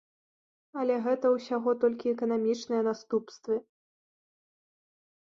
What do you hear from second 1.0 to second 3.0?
гэта ўсяго толькі эканамічныя